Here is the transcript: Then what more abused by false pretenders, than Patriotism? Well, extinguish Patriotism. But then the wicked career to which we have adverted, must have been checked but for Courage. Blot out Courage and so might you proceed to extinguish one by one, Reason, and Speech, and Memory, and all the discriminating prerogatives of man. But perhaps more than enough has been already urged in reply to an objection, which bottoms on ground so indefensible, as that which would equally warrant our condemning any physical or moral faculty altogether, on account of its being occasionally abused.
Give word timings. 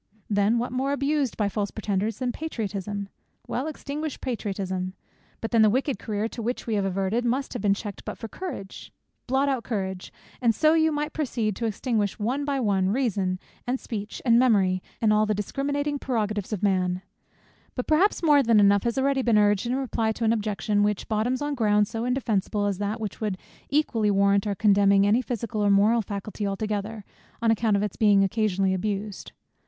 Then 0.31 0.57
what 0.57 0.71
more 0.71 0.93
abused 0.93 1.37
by 1.37 1.47
false 1.47 1.69
pretenders, 1.69 2.17
than 2.17 2.31
Patriotism? 2.31 3.07
Well, 3.45 3.67
extinguish 3.67 4.19
Patriotism. 4.19 4.95
But 5.41 5.51
then 5.51 5.61
the 5.61 5.69
wicked 5.69 5.99
career 5.99 6.27
to 6.29 6.41
which 6.41 6.65
we 6.65 6.73
have 6.73 6.85
adverted, 6.87 7.23
must 7.23 7.53
have 7.53 7.61
been 7.61 7.75
checked 7.75 8.03
but 8.03 8.17
for 8.17 8.27
Courage. 8.27 8.91
Blot 9.27 9.47
out 9.47 9.63
Courage 9.63 10.11
and 10.41 10.55
so 10.55 10.69
might 10.91 11.03
you 11.03 11.09
proceed 11.11 11.55
to 11.55 11.67
extinguish 11.67 12.17
one 12.17 12.45
by 12.45 12.59
one, 12.59 12.89
Reason, 12.89 13.37
and 13.67 13.79
Speech, 13.79 14.23
and 14.25 14.39
Memory, 14.39 14.81
and 15.03 15.13
all 15.13 15.27
the 15.27 15.35
discriminating 15.35 15.99
prerogatives 15.99 16.51
of 16.51 16.63
man. 16.63 17.03
But 17.75 17.85
perhaps 17.85 18.23
more 18.23 18.41
than 18.41 18.59
enough 18.59 18.81
has 18.85 18.95
been 18.95 19.03
already 19.05 19.23
urged 19.37 19.67
in 19.67 19.75
reply 19.75 20.13
to 20.13 20.23
an 20.23 20.33
objection, 20.33 20.81
which 20.81 21.07
bottoms 21.07 21.43
on 21.43 21.53
ground 21.53 21.87
so 21.87 22.05
indefensible, 22.05 22.65
as 22.65 22.79
that 22.79 22.99
which 22.99 23.21
would 23.21 23.37
equally 23.69 24.09
warrant 24.09 24.47
our 24.47 24.55
condemning 24.55 25.05
any 25.05 25.21
physical 25.21 25.63
or 25.63 25.69
moral 25.69 26.01
faculty 26.01 26.47
altogether, 26.47 27.05
on 27.39 27.51
account 27.51 27.77
of 27.77 27.83
its 27.83 27.97
being 27.97 28.23
occasionally 28.23 28.73
abused. 28.73 29.31